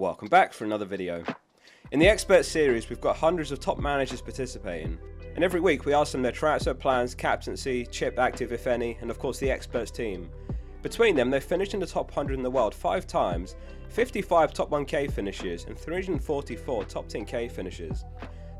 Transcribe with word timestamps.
Welcome 0.00 0.28
back 0.28 0.54
for 0.54 0.64
another 0.64 0.86
video. 0.86 1.22
In 1.90 1.98
the 1.98 2.08
expert 2.08 2.46
series, 2.46 2.88
we've 2.88 3.02
got 3.02 3.18
hundreds 3.18 3.52
of 3.52 3.60
top 3.60 3.78
managers 3.78 4.22
participating, 4.22 4.98
and 5.34 5.44
every 5.44 5.60
week 5.60 5.84
we 5.84 5.92
ask 5.92 6.12
them 6.12 6.22
their 6.22 6.32
transfer 6.32 6.72
plans, 6.72 7.14
captaincy, 7.14 7.84
chip 7.84 8.18
active 8.18 8.50
if 8.50 8.66
any, 8.66 8.96
and 9.02 9.10
of 9.10 9.18
course 9.18 9.38
the 9.38 9.50
experts 9.50 9.90
team. 9.90 10.30
Between 10.80 11.16
them, 11.16 11.28
they've 11.28 11.44
finished 11.44 11.74
in 11.74 11.80
the 11.80 11.86
top 11.86 12.16
100 12.16 12.32
in 12.32 12.42
the 12.42 12.50
world 12.50 12.74
five 12.74 13.06
times, 13.06 13.56
55 13.90 14.54
top 14.54 14.70
1k 14.70 15.12
finishes, 15.12 15.66
and 15.66 15.78
344 15.78 16.84
top 16.86 17.06
10k 17.06 17.50
finishes. 17.50 18.06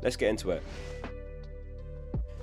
Let's 0.03 0.17
get 0.17 0.29
into 0.29 0.51
it. 0.51 0.61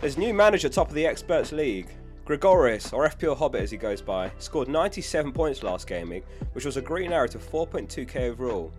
There's 0.00 0.18
new 0.18 0.34
manager 0.34 0.68
top 0.68 0.88
of 0.88 0.94
the 0.94 1.06
experts 1.06 1.52
league. 1.52 1.86
Gregorius, 2.24 2.92
or 2.92 3.08
FPL 3.08 3.36
Hobbit 3.38 3.62
as 3.62 3.70
he 3.70 3.76
goes 3.76 4.02
by, 4.02 4.32
scored 4.38 4.66
97 4.66 5.32
points 5.32 5.62
last 5.62 5.86
game 5.86 6.10
week, 6.10 6.24
which 6.52 6.64
was 6.64 6.76
a 6.76 6.82
green 6.82 7.12
arrow 7.12 7.28
to 7.28 7.38
4.2k 7.38 8.16
overall. 8.16 8.72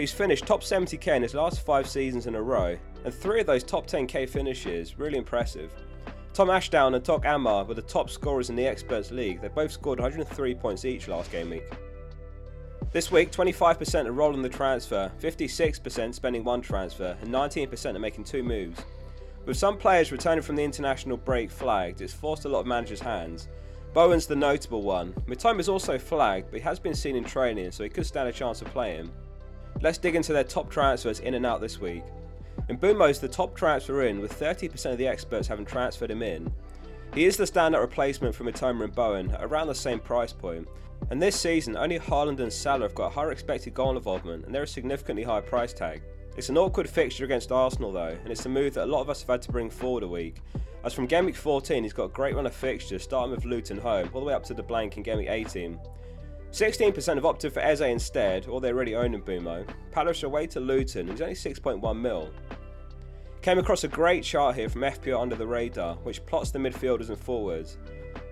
He's 0.00 0.12
finished 0.12 0.46
top 0.46 0.62
70k 0.62 1.14
in 1.16 1.22
his 1.22 1.34
last 1.34 1.60
five 1.60 1.86
seasons 1.86 2.26
in 2.26 2.34
a 2.34 2.40
row, 2.40 2.74
and 3.04 3.12
three 3.12 3.42
of 3.42 3.46
those 3.46 3.62
top 3.62 3.86
10k 3.86 4.30
finishes, 4.30 4.98
really 4.98 5.18
impressive. 5.18 5.70
Tom 6.32 6.48
Ashdown 6.48 6.94
and 6.94 7.04
Tok 7.04 7.24
Ammar 7.24 7.68
were 7.68 7.74
the 7.74 7.82
top 7.82 8.08
scorers 8.08 8.48
in 8.48 8.56
the 8.56 8.66
Experts 8.66 9.10
League. 9.10 9.42
They 9.42 9.48
both 9.48 9.70
scored 9.70 10.00
103 10.00 10.54
points 10.54 10.86
each 10.86 11.06
last 11.06 11.30
game 11.30 11.50
week. 11.50 11.70
This 12.92 13.12
week, 13.12 13.30
25% 13.30 14.06
are 14.06 14.12
rolling 14.12 14.40
the 14.40 14.48
transfer, 14.48 15.12
56% 15.20 16.14
spending 16.14 16.44
one 16.44 16.62
transfer, 16.62 17.14
and 17.20 17.30
19% 17.30 17.94
are 17.94 17.98
making 17.98 18.24
two 18.24 18.42
moves. 18.42 18.80
With 19.44 19.58
some 19.58 19.76
players 19.76 20.12
returning 20.12 20.42
from 20.42 20.56
the 20.56 20.64
international 20.64 21.18
break 21.18 21.50
flagged, 21.50 22.00
it's 22.00 22.14
forced 22.14 22.46
a 22.46 22.48
lot 22.48 22.60
of 22.60 22.66
managers' 22.66 23.00
hands. 23.00 23.48
Bowen's 23.92 24.26
the 24.26 24.34
notable 24.34 24.80
one. 24.80 25.12
Mitoma 25.28 25.60
is 25.60 25.68
also 25.68 25.98
flagged, 25.98 26.50
but 26.50 26.60
he 26.60 26.64
has 26.64 26.78
been 26.78 26.94
seen 26.94 27.16
in 27.16 27.24
training, 27.24 27.70
so 27.70 27.84
he 27.84 27.90
could 27.90 28.06
stand 28.06 28.30
a 28.30 28.32
chance 28.32 28.62
of 28.62 28.68
playing. 28.68 29.10
Let's 29.82 29.96
dig 29.96 30.14
into 30.14 30.34
their 30.34 30.44
top 30.44 30.70
transfers 30.70 31.20
in 31.20 31.32
and 31.32 31.46
out 31.46 31.62
this 31.62 31.80
week. 31.80 32.02
Mbeumo 32.68 33.08
is 33.08 33.18
the 33.18 33.28
top 33.28 33.56
transfer 33.56 34.04
in, 34.04 34.20
with 34.20 34.38
30% 34.38 34.92
of 34.92 34.98
the 34.98 35.06
experts 35.06 35.48
having 35.48 35.64
transferred 35.64 36.10
him 36.10 36.22
in. 36.22 36.52
He 37.14 37.24
is 37.24 37.38
the 37.38 37.44
standout 37.44 37.80
replacement 37.80 38.34
for 38.34 38.44
Mitoma 38.44 38.84
and 38.84 38.94
Bowen 38.94 39.30
at 39.30 39.42
around 39.42 39.68
the 39.68 39.74
same 39.74 39.98
price 39.98 40.34
point. 40.34 40.68
And 41.08 41.20
this 41.20 41.34
season, 41.34 41.78
only 41.78 41.98
Haaland 41.98 42.40
and 42.40 42.52
Salah 42.52 42.82
have 42.82 42.94
got 42.94 43.06
a 43.06 43.14
higher 43.14 43.32
expected 43.32 43.72
goal 43.72 43.96
involvement, 43.96 44.44
and 44.44 44.54
they're 44.54 44.64
a 44.64 44.68
significantly 44.68 45.22
higher 45.22 45.40
price 45.40 45.72
tag. 45.72 46.02
It's 46.36 46.50
an 46.50 46.58
awkward 46.58 46.88
fixture 46.88 47.24
against 47.24 47.50
Arsenal 47.50 47.90
though, 47.90 48.16
and 48.22 48.30
it's 48.30 48.46
a 48.46 48.50
move 48.50 48.74
that 48.74 48.84
a 48.84 48.92
lot 48.92 49.00
of 49.00 49.10
us 49.10 49.20
have 49.22 49.30
had 49.30 49.42
to 49.42 49.52
bring 49.52 49.70
forward 49.70 50.02
a 50.02 50.08
week. 50.08 50.36
As 50.84 50.92
from 50.92 51.06
game 51.06 51.24
week 51.24 51.36
14, 51.36 51.82
he's 51.82 51.92
got 51.92 52.04
a 52.04 52.08
great 52.08 52.36
run 52.36 52.46
of 52.46 52.54
fixtures, 52.54 53.02
starting 53.02 53.32
with 53.32 53.44
Luton 53.46 53.78
home, 53.78 54.10
all 54.12 54.20
the 54.20 54.26
way 54.26 54.34
up 54.34 54.44
to 54.44 54.54
the 54.54 54.62
blank 54.62 54.96
in 54.98 55.02
game 55.02 55.18
week 55.18 55.30
18. 55.30 55.78
16% 56.52 57.14
have 57.14 57.24
opted 57.24 57.52
for 57.52 57.60
Eze 57.60 57.80
instead, 57.82 58.48
or 58.48 58.60
they 58.60 58.72
already 58.72 58.96
own 58.96 59.20
Mbeumo. 59.20 59.66
Palace 59.92 60.24
away 60.24 60.46
to 60.48 60.60
Luton, 60.60 61.08
he's 61.08 61.20
only 61.20 61.34
6.1 61.34 62.00
mil. 62.00 62.30
Came 63.40 63.58
across 63.58 63.84
a 63.84 63.88
great 63.88 64.24
chart 64.24 64.56
here 64.56 64.68
from 64.68 64.82
FPL 64.82 65.20
Under 65.20 65.36
the 65.36 65.46
Radar, 65.46 65.94
which 66.02 66.24
plots 66.26 66.50
the 66.50 66.58
midfielders 66.58 67.08
and 67.08 67.18
forwards. 67.18 67.78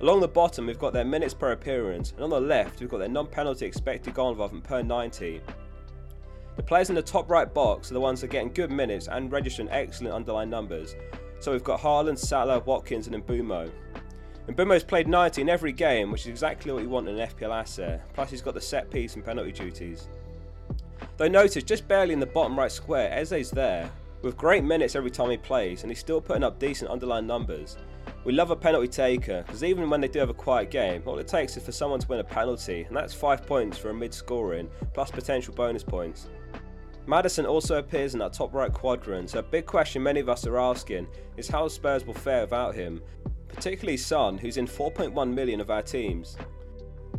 Along 0.00 0.20
the 0.20 0.28
bottom, 0.28 0.66
we've 0.66 0.78
got 0.78 0.92
their 0.92 1.04
minutes 1.04 1.32
per 1.32 1.52
appearance, 1.52 2.12
and 2.12 2.22
on 2.24 2.30
the 2.30 2.40
left, 2.40 2.80
we've 2.80 2.88
got 2.88 2.98
their 2.98 3.08
non 3.08 3.26
penalty 3.26 3.66
expected 3.66 4.14
goal 4.14 4.30
involvement 4.30 4.64
per 4.64 4.82
90. 4.82 5.40
The 6.56 6.62
players 6.62 6.90
in 6.90 6.96
the 6.96 7.02
top 7.02 7.30
right 7.30 7.52
box 7.52 7.90
are 7.90 7.94
the 7.94 8.00
ones 8.00 8.20
that 8.20 8.26
are 8.26 8.32
getting 8.32 8.52
good 8.52 8.72
minutes 8.72 9.06
and 9.06 9.30
registering 9.30 9.68
excellent 9.70 10.14
underlying 10.14 10.50
numbers. 10.50 10.96
So 11.38 11.52
we've 11.52 11.62
got 11.62 11.80
Haaland, 11.80 12.18
Salah, 12.18 12.58
Watkins, 12.58 13.06
and 13.06 13.14
Mbeumo. 14.48 14.56
Mbeumo's 14.56 14.84
played 14.84 15.08
90 15.08 15.42
in 15.42 15.48
every 15.48 15.72
game, 15.72 16.10
which 16.10 16.22
is 16.22 16.28
exactly 16.28 16.72
what 16.72 16.82
you 16.82 16.88
want 16.88 17.08
in 17.08 17.18
an 17.18 17.28
FPL 17.28 17.54
asset. 17.54 18.12
Plus, 18.14 18.30
he's 18.30 18.42
got 18.42 18.54
the 18.54 18.60
set 18.60 18.90
piece 18.90 19.14
and 19.14 19.24
penalty 19.24 19.52
duties. 19.52 20.08
Though 21.16 21.28
notice, 21.28 21.62
just 21.62 21.88
barely 21.88 22.12
in 22.12 22.20
the 22.20 22.26
bottom 22.26 22.58
right 22.58 22.70
square, 22.70 23.12
Eze's 23.12 23.50
there, 23.50 23.90
with 24.22 24.36
great 24.36 24.64
minutes 24.64 24.96
every 24.96 25.10
time 25.10 25.30
he 25.30 25.36
plays, 25.36 25.82
and 25.82 25.90
he's 25.90 26.00
still 26.00 26.20
putting 26.20 26.44
up 26.44 26.58
decent 26.58 26.90
underlying 26.90 27.26
numbers. 27.26 27.76
We 28.24 28.32
love 28.32 28.50
a 28.50 28.56
penalty 28.56 28.88
taker, 28.88 29.42
because 29.46 29.64
even 29.64 29.90
when 29.90 30.00
they 30.00 30.08
do 30.08 30.18
have 30.18 30.30
a 30.30 30.34
quiet 30.34 30.70
game, 30.70 31.02
all 31.06 31.18
it 31.18 31.28
takes 31.28 31.56
is 31.56 31.62
for 31.62 31.72
someone 31.72 32.00
to 32.00 32.08
win 32.08 32.20
a 32.20 32.24
penalty, 32.24 32.84
and 32.84 32.96
that's 32.96 33.14
5 33.14 33.46
points 33.46 33.78
for 33.78 33.90
a 33.90 33.94
mid 33.94 34.12
scoring, 34.12 34.68
plus 34.92 35.10
potential 35.10 35.54
bonus 35.54 35.84
points. 35.84 36.28
Maddison 37.06 37.46
also 37.46 37.78
appears 37.78 38.12
in 38.12 38.20
that 38.20 38.34
top 38.34 38.52
right 38.52 38.72
quadrant, 38.72 39.30
so 39.30 39.38
a 39.38 39.42
big 39.42 39.64
question 39.64 40.02
many 40.02 40.20
of 40.20 40.28
us 40.28 40.46
are 40.46 40.58
asking 40.58 41.06
is 41.38 41.48
how 41.48 41.66
Spurs 41.66 42.04
will 42.04 42.12
fare 42.12 42.42
without 42.42 42.74
him, 42.74 43.00
particularly 43.48 43.96
Son, 43.96 44.38
who's 44.38 44.56
in 44.56 44.66
4.1 44.66 45.32
million 45.32 45.60
of 45.60 45.70
our 45.70 45.82
teams. 45.82 46.36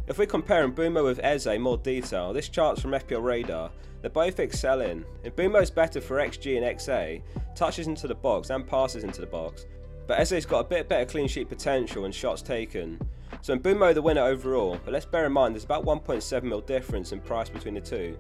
If 0.08 0.18
we 0.18 0.26
compare 0.26 0.68
Mbeumo 0.68 1.04
with 1.04 1.20
Eze 1.24 1.48
in 1.48 1.62
more 1.62 1.78
detail, 1.78 2.34
this 2.34 2.50
chart's 2.50 2.82
from 2.82 2.92
FPL 2.92 3.24
Radar, 3.24 3.72
they're 4.02 4.10
both 4.10 4.40
excelling. 4.40 5.06
Mbeumo's 5.24 5.70
better 5.70 6.02
for 6.02 6.18
XG 6.18 6.58
and 6.58 6.78
XA, 6.78 7.22
touches 7.56 7.88
into 7.88 8.08
the 8.08 8.16
box 8.16 8.50
and 8.50 8.66
passes 8.66 9.04
into 9.04 9.22
the 9.22 9.28
box, 9.28 9.66
but 10.08 10.20
Eze's 10.20 10.46
got 10.46 10.62
a 10.62 10.64
bit 10.64 10.90
better 10.90 11.06
clean 11.06 11.28
sheet 11.28 11.50
potential 11.50 12.06
and 12.06 12.16
shots 12.16 12.42
taken. 12.42 13.00
So 13.42 13.56
Mbeumo 13.58 13.94
the 13.94 14.02
winner 14.02 14.24
overall, 14.24 14.80
but 14.84 14.94
let's 14.94 15.06
bear 15.06 15.26
in 15.26 15.32
mind 15.32 15.54
there's 15.54 15.66
about 15.66 15.86
1.7 15.86 16.44
mil 16.44 16.62
difference 16.62 17.12
in 17.12 17.20
price 17.20 17.50
between 17.50 17.76
the 17.76 17.82
two. 17.82 18.18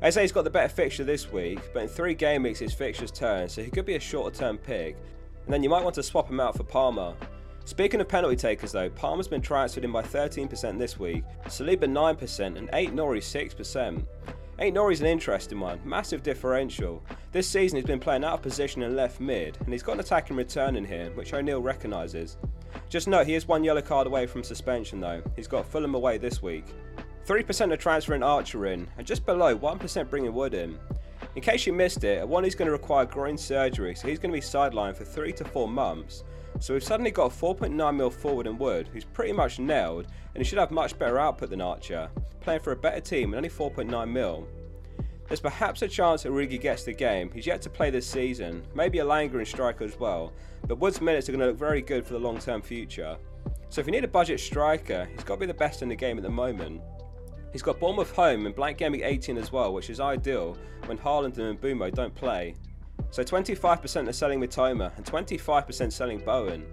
Eze's 0.00 0.32
got 0.32 0.44
the 0.44 0.50
better 0.50 0.68
fixture 0.68 1.04
this 1.04 1.30
week, 1.30 1.58
but 1.74 1.82
in 1.82 1.88
three 1.88 2.14
game 2.14 2.44
weeks 2.44 2.60
his 2.60 2.72
fixtures 2.72 3.10
turn, 3.10 3.48
so 3.48 3.62
he 3.62 3.70
could 3.70 3.84
be 3.84 3.96
a 3.96 4.00
shorter 4.00 4.34
term 4.34 4.56
pick. 4.56 4.96
And 5.44 5.52
then 5.52 5.62
you 5.62 5.68
might 5.68 5.82
want 5.82 5.94
to 5.96 6.02
swap 6.02 6.28
him 6.30 6.40
out 6.40 6.56
for 6.56 6.62
Palmer. 6.62 7.14
Speaking 7.68 8.00
of 8.00 8.08
penalty 8.08 8.34
takers 8.34 8.72
though, 8.72 8.88
Palmer's 8.88 9.28
been 9.28 9.42
transferred 9.42 9.84
in 9.84 9.92
by 9.92 10.00
13% 10.00 10.78
this 10.78 10.98
week, 10.98 11.22
Saliba 11.48 11.84
9% 11.84 12.56
and 12.56 12.70
Aït-Nouri 12.70 13.18
6%. 13.18 14.06
Aït-Nouri's 14.58 15.02
an 15.02 15.06
interesting 15.06 15.60
one, 15.60 15.78
massive 15.84 16.22
differential. 16.22 17.04
This 17.30 17.46
season 17.46 17.76
he's 17.76 17.84
been 17.84 18.00
playing 18.00 18.24
out 18.24 18.32
of 18.32 18.42
position 18.42 18.82
in 18.82 18.96
left 18.96 19.20
mid, 19.20 19.58
and 19.60 19.70
he's 19.70 19.82
got 19.82 19.92
an 19.92 20.00
attacking 20.00 20.34
return 20.34 20.76
in 20.76 20.84
here, 20.86 21.10
which 21.10 21.34
O'Neil 21.34 21.60
recognises. 21.60 22.38
Just 22.88 23.06
note 23.06 23.26
he 23.26 23.34
is 23.34 23.46
one 23.46 23.62
yellow 23.62 23.82
card 23.82 24.06
away 24.06 24.26
from 24.26 24.42
suspension 24.42 24.98
though, 24.98 25.22
he's 25.36 25.46
got 25.46 25.66
Fulham 25.66 25.94
away 25.94 26.16
this 26.16 26.40
week. 26.40 26.64
3% 27.26 27.70
are 27.70 27.76
transferring 27.76 28.22
Archer 28.22 28.64
in, 28.64 28.88
and 28.96 29.06
just 29.06 29.26
below 29.26 29.54
1% 29.54 30.08
bringing 30.08 30.32
Wood 30.32 30.54
in. 30.54 30.78
In 31.36 31.42
case 31.42 31.66
you 31.66 31.74
missed 31.74 32.02
it, 32.02 32.26
one 32.26 32.46
is 32.46 32.54
going 32.54 32.66
to 32.66 32.72
require 32.72 33.04
groin 33.04 33.36
surgery, 33.36 33.94
so 33.94 34.08
he's 34.08 34.18
going 34.18 34.32
to 34.32 34.40
be 34.40 34.40
sidelined 34.40 34.96
for 34.96 35.04
3 35.04 35.34
to 35.34 35.44
4 35.44 35.68
months. 35.68 36.24
So 36.60 36.74
we've 36.74 36.82
suddenly 36.82 37.12
got 37.12 37.32
a 37.32 37.34
4.9mm 37.34 38.12
forward 38.12 38.46
in 38.46 38.58
Wood, 38.58 38.88
who's 38.92 39.04
pretty 39.04 39.32
much 39.32 39.58
nailed, 39.58 40.06
and 40.34 40.42
he 40.42 40.48
should 40.48 40.58
have 40.58 40.70
much 40.70 40.98
better 40.98 41.18
output 41.18 41.50
than 41.50 41.60
Archer, 41.60 42.10
playing 42.40 42.60
for 42.60 42.72
a 42.72 42.76
better 42.76 43.00
team 43.00 43.32
and 43.32 43.36
only 43.36 43.48
4.9mm. 43.48 44.44
There's 45.28 45.40
perhaps 45.40 45.82
a 45.82 45.88
chance 45.88 46.24
Origi 46.24 46.60
gets 46.60 46.84
the 46.84 46.92
game, 46.92 47.30
he's 47.32 47.46
yet 47.46 47.62
to 47.62 47.70
play 47.70 47.90
this 47.90 48.06
season, 48.06 48.62
maybe 48.74 48.98
a 48.98 49.04
lingering 49.04 49.46
striker 49.46 49.84
as 49.84 49.98
well, 50.00 50.32
but 50.66 50.78
Wood's 50.78 51.00
minutes 51.00 51.28
are 51.28 51.32
going 51.32 51.40
to 51.40 51.46
look 51.48 51.58
very 51.58 51.82
good 51.82 52.04
for 52.04 52.14
the 52.14 52.18
long 52.18 52.38
term 52.38 52.60
future. 52.60 53.16
So 53.68 53.80
if 53.80 53.86
you 53.86 53.92
need 53.92 54.04
a 54.04 54.08
budget 54.08 54.40
striker, 54.40 55.08
he's 55.12 55.22
got 55.22 55.34
to 55.34 55.40
be 55.40 55.46
the 55.46 55.54
best 55.54 55.82
in 55.82 55.88
the 55.88 55.94
game 55.94 56.16
at 56.16 56.22
the 56.22 56.30
moment. 56.30 56.80
He's 57.52 57.62
got 57.62 57.78
Bournemouth 57.78 58.10
home 58.12 58.46
and 58.46 58.54
blank 58.54 58.78
game 58.78 58.94
18 58.94 59.36
as 59.38 59.52
well, 59.52 59.72
which 59.72 59.90
is 59.90 60.00
ideal 60.00 60.56
when 60.86 60.98
Haaland 60.98 61.38
and 61.38 61.60
Mbeumo 61.60 61.94
don't 61.94 62.14
play. 62.14 62.54
So 63.10 63.22
25% 63.22 64.08
are 64.08 64.12
selling 64.12 64.40
Mitoma 64.40 64.96
and 64.96 65.04
25% 65.04 65.92
selling 65.92 66.18
Bowen. 66.18 66.64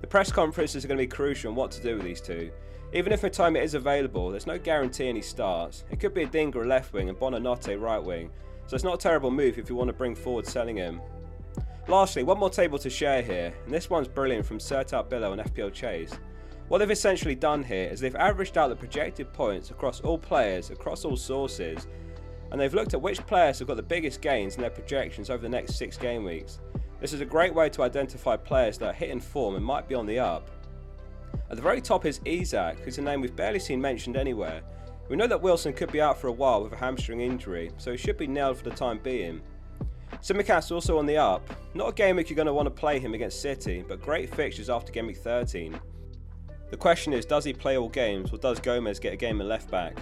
The 0.00 0.06
press 0.06 0.30
conferences 0.30 0.84
are 0.84 0.88
going 0.88 0.98
to 0.98 1.04
be 1.04 1.08
crucial 1.08 1.50
on 1.50 1.56
what 1.56 1.70
to 1.72 1.82
do 1.82 1.96
with 1.96 2.04
these 2.04 2.20
two. 2.20 2.50
Even 2.92 3.12
if 3.12 3.22
Mitoma 3.22 3.62
is 3.62 3.74
available, 3.74 4.30
there's 4.30 4.46
no 4.46 4.58
guarantee 4.58 5.08
any 5.08 5.20
starts. 5.20 5.84
It 5.90 6.00
could 6.00 6.14
be 6.14 6.26
Adingra 6.26 6.66
left 6.66 6.92
wing 6.92 7.08
and 7.08 7.18
Buonanotte 7.18 7.80
right 7.80 8.02
wing, 8.02 8.30
so 8.66 8.74
it's 8.74 8.84
not 8.84 8.94
a 8.94 8.98
terrible 8.98 9.30
move 9.30 9.58
if 9.58 9.68
you 9.68 9.76
want 9.76 9.88
to 9.88 9.94
bring 9.94 10.14
forward 10.14 10.46
selling 10.46 10.76
him. 10.76 11.00
Lastly, 11.86 12.22
one 12.22 12.38
more 12.38 12.50
table 12.50 12.78
to 12.78 12.90
share 12.90 13.22
here, 13.22 13.52
and 13.64 13.74
this 13.74 13.90
one's 13.90 14.08
brilliant 14.08 14.46
from 14.46 14.58
Sertat 14.58 15.08
Billo 15.08 15.32
and 15.32 15.42
FPL 15.42 15.72
Chase. 15.72 16.12
What 16.68 16.78
they've 16.78 16.90
essentially 16.90 17.34
done 17.34 17.62
here 17.62 17.88
is 17.88 17.98
they've 17.98 18.14
averaged 18.14 18.58
out 18.58 18.68
the 18.68 18.76
projected 18.76 19.32
points 19.32 19.70
across 19.70 20.00
all 20.00 20.18
players, 20.18 20.70
across 20.70 21.04
all 21.04 21.16
sources, 21.16 21.86
and 22.50 22.60
they've 22.60 22.74
looked 22.74 22.94
at 22.94 23.02
which 23.02 23.24
players 23.26 23.58
have 23.58 23.68
got 23.68 23.76
the 23.76 23.82
biggest 23.82 24.20
gains 24.20 24.56
in 24.56 24.62
their 24.62 24.70
projections 24.70 25.30
over 25.30 25.42
the 25.42 25.48
next 25.48 25.76
six 25.76 25.96
game 25.96 26.24
weeks. 26.24 26.60
This 27.00 27.12
is 27.12 27.20
a 27.20 27.26
great 27.26 27.54
way 27.54 27.68
to 27.70 27.82
identify 27.82 28.36
players 28.36 28.78
that 28.78 28.88
are 28.88 28.92
hitting 28.92 29.20
form 29.20 29.54
and 29.54 29.64
might 29.64 29.88
be 29.88 29.94
on 29.94 30.06
the 30.06 30.18
up. 30.18 30.50
At 31.50 31.56
the 31.56 31.62
very 31.62 31.80
top 31.80 32.04
is 32.06 32.20
Isak, 32.24 32.80
who's 32.80 32.98
a 32.98 33.02
name 33.02 33.20
we've 33.20 33.36
barely 33.36 33.58
seen 33.58 33.80
mentioned 33.80 34.16
anywhere. 34.16 34.62
We 35.08 35.16
know 35.16 35.26
that 35.26 35.40
Wilson 35.40 35.72
could 35.72 35.92
be 35.92 36.00
out 36.00 36.20
for 36.20 36.26
a 36.26 36.32
while 36.32 36.62
with 36.62 36.72
a 36.72 36.76
hamstring 36.76 37.20
injury, 37.20 37.70
so 37.78 37.90
he 37.90 37.96
should 37.96 38.18
be 38.18 38.26
nailed 38.26 38.58
for 38.58 38.64
the 38.64 38.70
time 38.70 38.98
being. 39.02 39.40
Tsimikas 40.16 40.72
also 40.72 40.98
on 40.98 41.06
the 41.06 41.16
up. 41.16 41.48
Not 41.74 41.88
a 41.90 41.92
game 41.92 42.16
week 42.16 42.28
you're 42.28 42.36
going 42.36 42.46
to 42.46 42.52
want 42.52 42.66
to 42.66 42.70
play 42.70 42.98
him 42.98 43.14
against 43.14 43.40
City, 43.40 43.84
but 43.86 44.02
great 44.02 44.34
fixtures 44.34 44.68
after 44.68 44.92
game 44.92 45.06
week 45.06 45.18
13. 45.18 45.78
The 46.70 46.76
question 46.76 47.12
is, 47.12 47.24
does 47.24 47.44
he 47.44 47.52
play 47.52 47.78
all 47.78 47.88
games, 47.88 48.32
or 48.32 48.38
does 48.38 48.60
Gomez 48.60 48.98
get 48.98 49.14
a 49.14 49.16
game 49.16 49.40
in 49.40 49.48
left 49.48 49.70
back? 49.70 49.96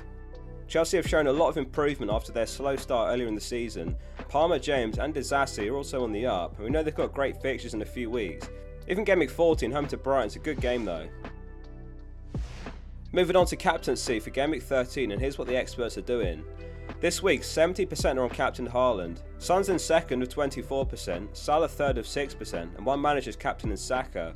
Chelsea 0.68 0.96
have 0.96 1.06
shown 1.06 1.28
a 1.28 1.32
lot 1.32 1.48
of 1.48 1.56
improvement 1.56 2.10
after 2.10 2.32
their 2.32 2.46
slow 2.46 2.74
start 2.76 3.12
earlier 3.12 3.28
in 3.28 3.34
the 3.34 3.40
season. 3.40 3.96
Palmer, 4.28 4.58
James, 4.58 4.98
and 4.98 5.14
Disasi 5.14 5.70
are 5.70 5.76
also 5.76 6.02
on 6.02 6.12
the 6.12 6.26
up, 6.26 6.56
and 6.56 6.64
we 6.64 6.70
know 6.70 6.82
they've 6.82 6.94
got 6.94 7.14
great 7.14 7.40
fixtures 7.40 7.74
in 7.74 7.82
a 7.82 7.86
few 7.86 8.10
weeks. 8.10 8.48
Even 8.88 9.04
game 9.04 9.20
week 9.20 9.30
14, 9.30 9.70
home 9.70 9.86
to 9.86 9.96
Brighton's 9.96 10.36
a 10.36 10.40
good 10.40 10.60
game 10.60 10.84
though. 10.84 11.08
Moving 13.12 13.36
on 13.36 13.46
to 13.46 13.56
captaincy 13.56 14.18
for 14.18 14.30
game 14.30 14.50
week 14.50 14.62
13, 14.62 15.12
and 15.12 15.20
here's 15.20 15.38
what 15.38 15.46
the 15.46 15.56
experts 15.56 15.96
are 15.96 16.02
doing. 16.02 16.44
This 17.00 17.22
week, 17.22 17.42
70% 17.42 18.16
are 18.16 18.22
on 18.22 18.30
captain 18.30 18.68
Haaland. 18.68 19.22
Son's 19.38 19.68
in 19.68 19.78
second 19.78 20.20
with 20.20 20.34
24%, 20.34 21.36
Salah 21.36 21.68
third 21.68 21.96
with 21.96 22.06
6%, 22.06 22.54
and 22.54 22.86
one 22.86 23.00
manager's 23.00 23.36
captain 23.36 23.70
in 23.70 23.76
Saka. 23.76 24.34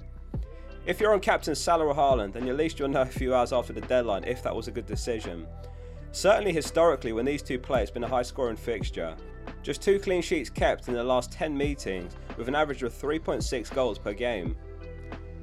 If 0.87 1.00
you're 1.00 1.12
on 1.12 1.21
captain 1.21 1.55
Salah 1.55 1.87
or 1.87 1.94
Haaland, 1.94 2.33
then 2.33 2.49
at 2.49 2.56
least 2.56 2.79
you'll 2.79 2.88
know 2.88 3.03
a 3.03 3.06
few 3.06 3.35
hours 3.35 3.53
after 3.53 3.73
the 3.73 3.81
deadline 3.83 4.25
if 4.25 4.43
that 4.43 4.55
was 4.55 4.69
a 4.69 4.73
good 4.73 4.87
decision. 4.87 5.47
Certainly 6.12 6.53
historically, 6.53 7.12
when 7.12 7.25
these 7.25 7.43
two 7.43 7.59
play, 7.59 7.83
it's 7.83 7.91
been 7.91 8.05
a 8.05 8.09
high 8.09 8.23
scoring 8.23 8.57
fixture. 8.57 9.15
Just 9.62 9.81
two 9.81 9.99
clean 9.99 10.23
sheets 10.23 10.51
kept 10.51 10.89
in 10.89 10.95
the 10.95 11.05
last 11.05 11.31
10 11.31 11.57
meetings, 11.57 12.17
with 12.37 12.49
an 12.49 12.55
average 12.55 12.83
of 12.83 12.93
3.6 12.93 13.73
goals 13.75 13.99
per 13.99 14.12
game. 14.12 14.57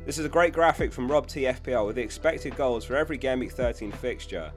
This 0.05 0.17
is 0.17 0.25
a 0.25 0.29
great 0.29 0.53
graphic 0.53 0.91
from 0.91 1.09
Rob 1.09 1.27
T 1.27 1.41
FPL 1.43 1.85
with 1.85 1.95
the 1.95 2.01
expected 2.01 2.55
goals 2.55 2.85
for 2.85 2.95
every 2.95 3.17
Game 3.17 3.39
Week 3.39 3.51
13 3.51 3.91
fixture. 3.91 4.51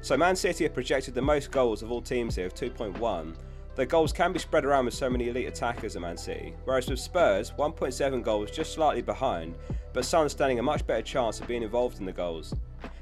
So 0.00 0.16
Man 0.16 0.36
City 0.36 0.64
have 0.64 0.74
projected 0.74 1.14
the 1.14 1.22
most 1.22 1.50
goals 1.50 1.82
of 1.82 1.90
all 1.90 2.02
teams 2.02 2.36
here 2.36 2.46
of 2.46 2.54
2.1. 2.54 3.34
Their 3.74 3.86
goals 3.86 4.12
can 4.12 4.32
be 4.32 4.38
spread 4.38 4.64
around 4.64 4.86
with 4.86 4.94
so 4.94 5.10
many 5.10 5.28
elite 5.28 5.48
attackers 5.48 5.96
at 5.96 6.02
Man 6.02 6.16
City, 6.16 6.54
whereas 6.64 6.88
with 6.88 6.98
Spurs, 6.98 7.52
1.7 7.58 8.22
goals 8.22 8.50
just 8.50 8.72
slightly 8.72 9.02
behind, 9.02 9.54
but 9.92 10.04
Son 10.04 10.28
standing 10.28 10.58
a 10.58 10.62
much 10.62 10.86
better 10.86 11.02
chance 11.02 11.40
of 11.40 11.46
being 11.46 11.62
involved 11.62 11.98
in 11.98 12.06
the 12.06 12.12
goals. 12.12 12.54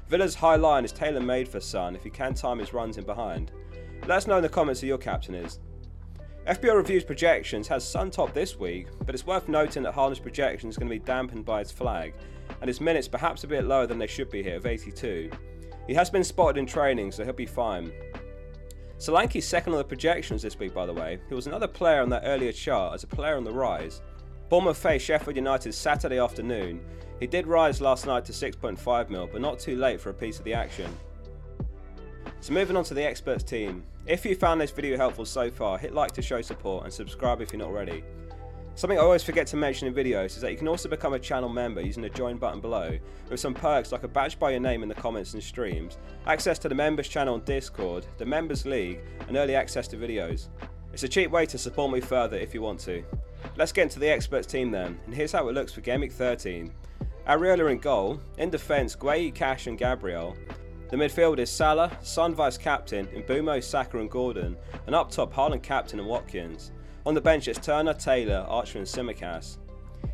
Villa's 0.07 0.35
high 0.35 0.55
line 0.55 0.85
is 0.85 0.91
tailor 0.91 1.19
made 1.19 1.47
for 1.47 1.59
Son 1.59 1.95
if 1.95 2.03
he 2.03 2.11
can 2.11 2.35
time 2.35 2.59
his 2.59 2.73
runs 2.73 2.97
in 2.97 3.05
behind. 3.05 3.51
Let 4.01 4.17
us 4.17 4.27
know 4.27 4.37
in 4.37 4.43
the 4.43 4.49
comments 4.49 4.81
who 4.81 4.87
your 4.87 4.99
captain 4.99 5.33
is. 5.33 5.59
FPL 6.45 6.75
Reviews 6.75 7.03
projections 7.03 7.67
has 7.69 7.83
Son 7.83 8.11
top 8.11 8.31
this 8.31 8.59
week, 8.59 8.87
but 9.03 9.15
it's 9.15 9.25
worth 9.25 9.49
noting 9.49 9.81
that 9.81 9.95
Haaland's 9.95 10.19
projection 10.19 10.69
is 10.69 10.77
going 10.77 10.89
to 10.89 10.95
be 10.95 11.03
dampened 11.03 11.43
by 11.43 11.59
his 11.59 11.71
flag, 11.71 12.13
and 12.61 12.67
his 12.67 12.79
minutes 12.79 13.07
perhaps 13.07 13.43
a 13.43 13.47
bit 13.47 13.65
lower 13.65 13.87
than 13.87 13.97
they 13.97 14.05
should 14.05 14.29
be 14.29 14.43
here 14.43 14.57
of 14.57 14.67
82. 14.67 15.31
He 15.87 15.93
has 15.95 16.11
been 16.11 16.23
spotted 16.23 16.59
in 16.59 16.67
training, 16.67 17.11
so 17.11 17.23
he'll 17.23 17.33
be 17.33 17.47
fine. 17.47 17.91
Solanke's 18.99 19.47
second 19.47 19.73
on 19.73 19.79
the 19.79 19.83
projections 19.83 20.43
this 20.43 20.59
week, 20.59 20.73
by 20.73 20.85
the 20.85 20.93
way. 20.93 21.19
He 21.27 21.33
was 21.33 21.47
another 21.47 21.67
player 21.67 22.01
on 22.01 22.09
that 22.09 22.23
earlier 22.25 22.51
chart 22.51 22.93
as 22.93 23.03
a 23.03 23.07
player 23.07 23.37
on 23.37 23.43
the 23.43 23.51
rise. 23.51 24.01
Bournemouth 24.49 24.77
faced 24.77 25.05
Sheffield 25.05 25.35
United 25.35 25.73
Saturday 25.73 26.19
afternoon. 26.19 26.79
He 27.19 27.25
did 27.25 27.47
rise 27.47 27.81
last 27.81 28.05
night 28.05 28.25
to 28.25 28.31
6.5 28.31 29.09
mil, 29.09 29.27
but 29.27 29.41
not 29.41 29.57
too 29.57 29.75
late 29.75 29.99
for 29.99 30.11
a 30.11 30.13
piece 30.13 30.37
of 30.37 30.45
the 30.45 30.53
action. 30.53 30.89
So 32.41 32.53
moving 32.53 32.77
on 32.77 32.83
to 32.85 32.93
the 32.93 33.03
experts 33.03 33.43
team. 33.43 33.83
If 34.05 34.23
you 34.23 34.35
found 34.35 34.61
this 34.61 34.69
video 34.69 34.97
helpful 34.97 35.25
so 35.25 35.49
far, 35.49 35.79
hit 35.79 35.95
like 35.95 36.11
to 36.11 36.21
show 36.21 36.43
support 36.43 36.83
and 36.83 36.93
subscribe 36.93 37.41
if 37.41 37.51
you're 37.51 37.59
not 37.59 37.69
already. 37.69 38.03
Something 38.75 38.99
I 38.99 39.01
always 39.01 39.23
forget 39.23 39.47
to 39.47 39.57
mention 39.57 39.87
in 39.87 39.95
videos 39.95 40.35
is 40.35 40.41
that 40.41 40.51
you 40.51 40.57
can 40.57 40.67
also 40.67 40.89
become 40.89 41.13
a 41.13 41.19
channel 41.19 41.49
member 41.49 41.81
using 41.81 42.03
the 42.03 42.09
join 42.09 42.37
button 42.37 42.59
below, 42.59 42.99
with 43.29 43.39
some 43.39 43.55
perks 43.55 43.91
like 43.91 44.03
a 44.03 44.07
badge 44.07 44.37
by 44.37 44.51
your 44.51 44.59
name 44.59 44.83
in 44.83 44.89
the 44.89 44.95
comments 44.95 45.33
and 45.33 45.41
streams, 45.41 45.97
access 46.27 46.59
to 46.59 46.69
the 46.69 46.75
members 46.75 47.07
channel 47.07 47.33
on 47.33 47.41
Discord, 47.45 48.05
the 48.17 48.25
members 48.25 48.65
league, 48.65 48.99
and 49.27 49.37
early 49.37 49.55
access 49.55 49.87
to 49.87 49.97
videos. 49.97 50.49
It's 50.93 51.03
a 51.03 51.07
cheap 51.07 51.31
way 51.31 51.45
to 51.47 51.57
support 51.57 51.91
me 51.91 52.01
further 52.01 52.37
if 52.37 52.53
you 52.53 52.61
want 52.61 52.79
to. 52.81 53.03
Let's 53.57 53.71
get 53.71 53.83
into 53.83 53.99
the 53.99 54.09
experts 54.09 54.47
team 54.47 54.71
then, 54.71 54.99
and 55.05 55.15
here's 55.15 55.31
how 55.31 55.47
it 55.47 55.53
looks 55.53 55.73
for 55.73 55.81
Game 55.81 56.01
Week 56.01 56.11
13. 56.11 56.71
Areola 57.27 57.71
in 57.71 57.79
goal, 57.79 58.19
in 58.37 58.49
defence 58.49 58.95
Guehi, 58.95 59.33
Cash 59.33 59.67
and 59.67 59.77
Gabriel. 59.77 60.35
The 60.89 60.97
midfield 60.97 61.39
is 61.39 61.49
Salah, 61.49 61.97
Son 62.01 62.35
vice 62.35 62.57
captain, 62.57 63.07
Mbeumo, 63.07 63.63
Saka 63.63 63.97
and 63.99 64.11
Gordon, 64.11 64.55
and 64.85 64.95
up 64.95 65.09
top 65.09 65.33
Haaland 65.33 65.63
captain 65.63 65.99
and 65.99 66.07
Watkins. 66.07 66.71
On 67.05 67.13
the 67.13 67.21
bench, 67.21 67.47
it's 67.47 67.59
Turner, 67.59 67.93
Taylor, 67.93 68.45
Archer, 68.47 68.77
and 68.79 68.87
Tsimikas. 68.87 69.57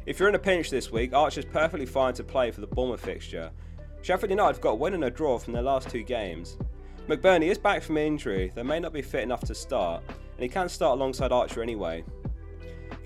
If 0.06 0.20
you're 0.20 0.30
in 0.30 0.36
a 0.36 0.40
pinch 0.40 0.70
this 0.70 0.92
week, 0.92 1.14
Archer's 1.14 1.46
perfectly 1.46 1.86
fine 1.86 2.14
to 2.14 2.24
play 2.24 2.52
for 2.52 2.62
the 2.62 2.68
Bournemouth 2.68 3.02
fixture. 3.02 3.52
Sheffield 4.02 4.30
United 4.30 4.56
have 4.56 4.62
got 4.62 4.72
a 4.72 4.76
win 4.76 4.94
and 4.94 5.04
a 5.04 5.10
draw 5.10 5.38
from 5.38 5.54
their 5.54 5.62
last 5.62 5.90
two 5.90 6.04
games. 6.04 6.58
McBurnie 7.08 7.50
is 7.50 7.58
back 7.58 7.84
from 7.84 7.98
injury, 7.98 8.52
though 8.56 8.64
may 8.64 8.80
not 8.80 8.94
be 8.94 9.02
fit 9.02 9.24
enough 9.24 9.42
to 9.42 9.56
start, 9.56 10.04
and 10.08 10.44
he 10.44 10.48
can 10.48 10.70
start 10.70 10.98
alongside 10.98 11.32
Archer 11.32 11.62
anyway. 11.62 12.04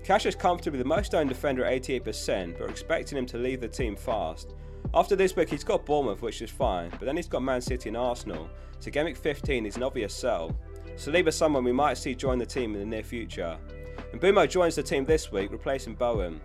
Cash 0.06 0.24
is 0.24 0.36
comfortably 0.36 0.78
the 0.78 0.84
most 0.84 1.16
owned 1.16 1.28
defender 1.28 1.64
at 1.64 1.82
88%, 1.82 2.56
but 2.56 2.62
are 2.62 2.70
expecting 2.70 3.18
him 3.18 3.26
to 3.26 3.38
leave 3.38 3.60
the 3.60 3.66
team 3.66 3.96
fast. 3.96 4.54
After 4.94 5.16
this 5.16 5.34
week, 5.34 5.48
he's 5.48 5.64
got 5.64 5.84
Bournemouth, 5.84 6.22
which 6.22 6.42
is 6.42 6.48
fine, 6.48 6.90
but 6.90 7.00
then 7.00 7.16
he's 7.16 7.26
got 7.26 7.42
Man 7.42 7.60
City 7.60 7.88
and 7.88 7.96
Arsenal, 7.96 8.48
so 8.78 8.88
Week 9.04 9.16
15 9.16 9.66
is 9.66 9.74
an 9.74 9.82
obvious 9.82 10.14
sell. 10.14 10.56
Saliba 10.94 11.26
is 11.26 11.34
someone 11.34 11.64
we 11.64 11.72
might 11.72 11.98
see 11.98 12.14
join 12.14 12.38
the 12.38 12.46
team 12.46 12.74
in 12.74 12.78
the 12.78 12.86
near 12.86 13.02
future. 13.02 13.58
And 14.12 14.20
Mbeumo 14.20 14.48
joins 14.48 14.76
the 14.76 14.82
team 14.84 15.04
this 15.04 15.32
week, 15.32 15.50
replacing 15.50 15.96
Bowen. 15.96 16.40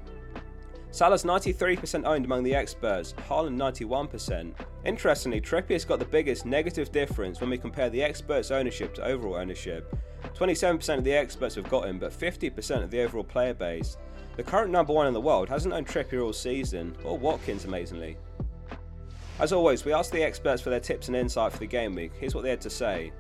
Salah's 0.90 1.24
93% 1.24 2.04
owned 2.04 2.26
among 2.26 2.42
the 2.42 2.56
experts, 2.56 3.14
Haaland 3.30 3.58
91%. 3.58 4.56
Interestingly, 4.86 5.40
Trippier's 5.40 5.86
got 5.86 6.00
the 6.00 6.06
biggest 6.06 6.48
negative 6.48 6.92
difference 6.92 7.40
when 7.40 7.52
we 7.52 7.60
compare 7.60 7.92
the 7.92 8.02
experts' 8.02 8.50
ownership 8.50 8.96
to 8.96 9.06
overall 9.06 9.36
ownership. 9.36 9.96
27% 10.36 10.98
of 10.98 11.04
the 11.04 11.14
experts 11.14 11.56
have 11.56 11.70
got 11.70 11.88
him, 11.88 12.00
but 12.00 12.12
50% 12.12 12.84
of 12.84 12.92
the 12.92 13.02
overall 13.02 13.24
player 13.24 13.54
base. 13.54 13.98
The 14.38 14.44
current 14.44 14.72
number 14.72 14.94
one 14.94 15.08
in 15.08 15.14
the 15.14 15.22
world 15.22 15.50
hasn't 15.50 15.74
owned 15.74 15.88
Trippier 15.88 16.24
all 16.24 16.34
season, 16.34 16.96
or 17.04 17.18
Watkins 17.18 17.66
amazingly. 17.66 18.18
As 19.40 19.52
always, 19.52 19.86
we 19.86 19.94
asked 19.94 20.12
the 20.12 20.24
experts 20.24 20.62
for 20.62 20.70
their 20.70 20.80
tips 20.80 21.08
and 21.08 21.18
insight 21.18 21.52
for 21.52 21.60
the 21.60 21.66
game 21.66 21.96
week. 21.96 22.12
Here's 22.20 22.36
what 22.36 22.44
they 22.44 22.50
had 22.50 22.62
to 22.62 22.70
say. 22.70 23.12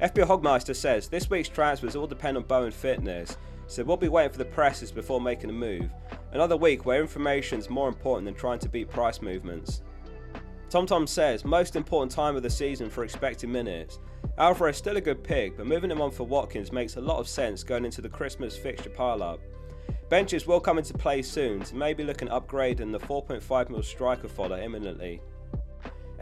FPL 0.00 0.26
Hogmeister 0.26 0.74
says 0.74 1.08
this 1.08 1.30
week's 1.30 1.48
transfers 1.48 1.94
all 1.94 2.06
depend 2.06 2.36
on 2.36 2.42
Bowen 2.42 2.72
fitness, 2.72 3.36
so 3.68 3.84
we'll 3.84 3.96
be 3.96 4.08
waiting 4.08 4.32
for 4.32 4.38
the 4.38 4.44
presses 4.44 4.90
before 4.90 5.20
making 5.20 5.50
a 5.50 5.52
move. 5.52 5.90
Another 6.32 6.56
week 6.56 6.84
where 6.84 7.00
information 7.00 7.58
is 7.58 7.70
more 7.70 7.88
important 7.88 8.24
than 8.24 8.34
trying 8.34 8.58
to 8.60 8.68
beat 8.68 8.90
price 8.90 9.22
movements. 9.22 9.82
TomTom 10.72 11.06
says 11.06 11.44
most 11.44 11.76
important 11.76 12.10
time 12.10 12.34
of 12.34 12.42
the 12.42 12.48
season 12.48 12.88
for 12.88 13.04
expected 13.04 13.50
minutes. 13.50 13.98
Alvarez 14.38 14.76
is 14.76 14.78
still 14.78 14.96
a 14.96 15.02
good 15.02 15.22
pick, 15.22 15.54
but 15.58 15.66
moving 15.66 15.90
him 15.90 16.00
on 16.00 16.10
for 16.10 16.24
Watkins 16.24 16.72
makes 16.72 16.96
a 16.96 17.00
lot 17.02 17.18
of 17.18 17.28
sense 17.28 17.62
going 17.62 17.84
into 17.84 18.00
the 18.00 18.08
Christmas 18.08 18.56
fixture 18.56 18.88
pile-up. 18.88 19.38
Benches 20.08 20.46
will 20.46 20.60
come 20.60 20.78
into 20.78 20.94
play 20.94 21.20
soon, 21.20 21.62
so 21.62 21.76
maybe 21.76 22.04
look 22.04 22.22
upgrade 22.22 22.78
upgrading 22.78 22.90
the 22.90 22.98
4.5 22.98 23.68
mil 23.68 23.82
striker 23.82 24.28
fodder 24.28 24.56
imminently. 24.56 25.20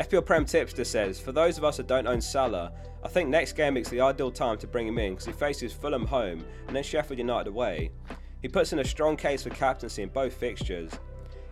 FPL 0.01 0.27
Prem 0.27 0.45
Tipster 0.45 0.83
says, 0.83 1.21
For 1.21 1.31
those 1.31 1.57
of 1.57 1.63
us 1.63 1.77
that 1.77 1.87
don't 1.87 2.09
own 2.09 2.21
Salah, 2.21 2.73
I 3.05 3.09
think 3.09 3.29
next 3.29 3.53
game 3.53 3.77
is 3.77 3.89
the 3.89 4.01
ideal 4.01 4.33
time 4.33 4.59
to 4.59 4.67
bring 4.67 4.89
him 4.89 4.99
in 4.99 5.13
because 5.13 5.27
he 5.27 5.33
faces 5.33 5.73
Fulham 5.73 6.07
home 6.07 6.45
and 6.67 6.75
then 6.75 6.83
Sheffield 6.83 7.21
United 7.21 7.47
away. 7.47 7.93
He 8.43 8.49
puts 8.49 8.73
in 8.73 8.81
a 8.81 8.85
strong 8.85 9.17
case 9.17 9.45
for 9.45 9.51
captaincy 9.51 10.03
in 10.03 10.09
both 10.09 10.33
fixtures. 10.33 10.91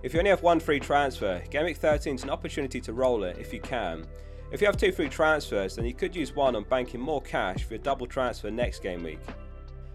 If 0.01 0.15
you 0.15 0.21
only 0.21 0.31
have 0.31 0.43
one 0.45 0.61
free 0.61 0.79
transfer, 0.79 1.43
Game 1.51 1.65
Week 1.65 1.77
13 1.77 2.15
is 2.15 2.23
an 2.23 2.31
opportunity 2.31 2.81
to 2.83 2.93
roll 2.93 3.25
it 3.25 3.37
if 3.37 3.53
you 3.53 3.61
can. 3.61 4.07
If 4.53 4.61
you 4.61 4.69
have 4.69 4.77
two 4.77 4.93
free 4.93 5.09
transfers, 5.09 5.75
then 5.75 5.85
you 5.85 5.93
could 5.93 6.15
use 6.15 6.37
one 6.37 6.55
on 6.55 6.63
banking 6.63 7.01
more 7.01 7.21
cash 7.21 7.65
for 7.65 7.75
your 7.75 7.83
double 7.83 8.07
transfer 8.07 8.49
next 8.49 8.81
game 8.81 9.03
week. 9.03 9.19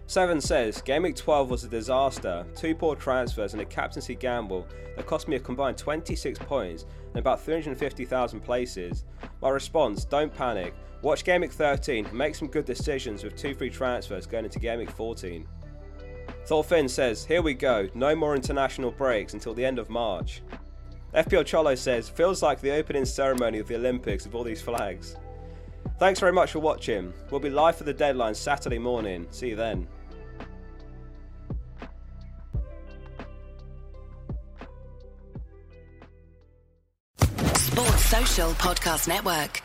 7 0.06 0.42
says, 0.42 0.82
Game 0.82 1.04
Week 1.04 1.16
12 1.16 1.48
was 1.48 1.64
a 1.64 1.68
disaster, 1.68 2.44
two 2.54 2.74
poor 2.74 2.94
transfers 2.94 3.54
and 3.54 3.62
a 3.62 3.64
captaincy 3.64 4.14
gamble 4.14 4.68
that 4.94 5.06
cost 5.06 5.26
me 5.26 5.36
a 5.36 5.40
combined 5.40 5.78
26 5.78 6.38
points 6.40 6.84
and 7.08 7.16
about 7.16 7.40
350,000 7.40 8.40
places. 8.40 9.04
My 9.40 9.48
response, 9.48 10.04
don't 10.04 10.32
panic, 10.32 10.74
watch 11.00 11.24
Game 11.24 11.40
Week 11.40 11.52
13 11.52 12.04
and 12.04 12.14
make 12.14 12.34
some 12.34 12.48
good 12.48 12.66
decisions 12.66 13.24
with 13.24 13.36
two 13.36 13.54
free 13.54 13.70
transfers 13.70 14.26
going 14.26 14.44
into 14.44 14.58
Game 14.58 14.80
Week 14.80 14.90
14. 14.90 15.48
Thorfinn 16.46 16.88
says, 16.88 17.24
here 17.24 17.40
we 17.40 17.54
go, 17.54 17.88
no 17.94 18.14
more 18.14 18.34
international 18.34 18.90
breaks 18.90 19.32
until 19.32 19.54
the 19.54 19.64
end 19.64 19.78
of 19.78 19.88
March. 19.88 20.42
FPL 21.14 21.46
Cholo 21.46 21.74
says, 21.74 22.08
feels 22.08 22.42
like 22.42 22.60
the 22.60 22.72
opening 22.72 23.04
ceremony 23.04 23.60
of 23.60 23.68
the 23.68 23.76
Olympics 23.76 24.24
with 24.24 24.34
all 24.34 24.44
these 24.44 24.60
flags. 24.60 25.16
Thanks 25.98 26.20
very 26.20 26.32
much 26.32 26.52
for 26.52 26.58
watching. 26.58 27.14
We'll 27.30 27.40
be 27.40 27.50
live 27.50 27.76
for 27.76 27.84
the 27.84 27.94
deadline 27.94 28.34
Saturday 28.34 28.78
morning. 28.78 29.26
See 29.30 29.50
you 29.50 29.56
then. 29.56 29.86
Sports 37.54 38.04
Social 38.04 38.50
Podcast 38.52 39.08
Network. 39.08 39.62